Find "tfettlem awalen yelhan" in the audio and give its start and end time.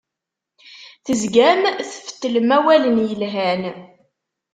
1.87-3.63